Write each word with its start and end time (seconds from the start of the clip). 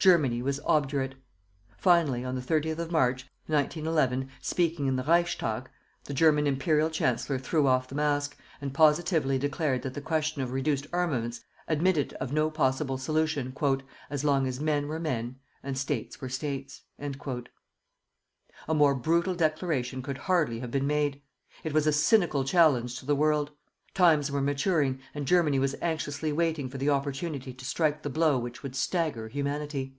Germany 0.00 0.42
was 0.42 0.60
obdurate. 0.64 1.16
Finally, 1.76 2.24
on 2.24 2.36
the 2.36 2.40
30th 2.40 2.78
of 2.78 2.92
March, 2.92 3.26
1911, 3.48 4.30
speaking 4.40 4.86
in 4.86 4.94
the 4.94 5.02
Reichstag, 5.02 5.68
the 6.04 6.14
German 6.14 6.46
Imperial 6.46 6.88
Chancellor 6.88 7.36
threw 7.36 7.66
off 7.66 7.88
the 7.88 7.96
mask, 7.96 8.36
and 8.60 8.72
positively 8.72 9.38
declared 9.40 9.82
that 9.82 9.94
the 9.94 10.00
question 10.00 10.40
of 10.40 10.52
reduced 10.52 10.86
armaments 10.92 11.40
admitted 11.66 12.12
of 12.20 12.32
no 12.32 12.48
possible 12.48 12.96
solution 12.96 13.52
"as 14.08 14.22
long 14.22 14.46
as 14.46 14.60
men 14.60 14.86
were 14.86 15.00
men 15.00 15.34
and 15.64 15.76
States 15.76 16.20
were 16.20 16.28
States." 16.28 16.82
A 17.00 17.44
more 18.76 18.94
brutal 18.94 19.34
declaration 19.34 20.00
could 20.00 20.18
hardly 20.18 20.60
have 20.60 20.70
been 20.70 20.86
made. 20.86 21.20
It 21.64 21.72
was 21.72 21.88
a 21.88 21.92
cynical 21.92 22.44
challenge 22.44 23.00
to 23.00 23.04
the 23.06 23.16
World. 23.16 23.50
Times 23.94 24.30
were 24.30 24.42
maturing 24.42 25.00
and 25.12 25.26
Germany 25.26 25.58
was 25.58 25.74
anxiously 25.82 26.30
waiting 26.32 26.68
for 26.68 26.78
the 26.78 26.90
opportunity 26.90 27.52
to 27.54 27.64
strike 27.64 28.02
the 28.02 28.10
blow 28.10 28.38
which 28.38 28.62
would 28.62 28.76
stagger 28.76 29.26
Humanity. 29.28 29.96